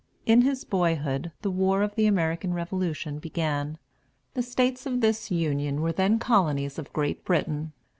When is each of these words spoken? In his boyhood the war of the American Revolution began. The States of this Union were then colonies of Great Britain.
In 0.25 0.41
his 0.41 0.63
boyhood 0.63 1.31
the 1.43 1.51
war 1.51 1.83
of 1.83 1.93
the 1.93 2.07
American 2.07 2.55
Revolution 2.55 3.19
began. 3.19 3.77
The 4.33 4.41
States 4.41 4.87
of 4.87 4.99
this 4.99 5.29
Union 5.29 5.79
were 5.79 5.91
then 5.91 6.17
colonies 6.17 6.79
of 6.79 6.91
Great 6.91 7.23
Britain. 7.23 7.71